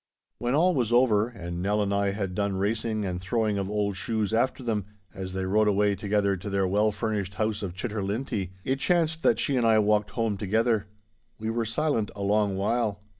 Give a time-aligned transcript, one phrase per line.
[0.39, 3.95] When all was over, and Nell and I had done racing and throwing of old
[3.97, 8.51] shoes after them, as they rode away together to their well furnished house of Chitterlintie,
[8.63, 10.87] it chanced that she and I walked home together.
[11.37, 13.03] We were silent a long while.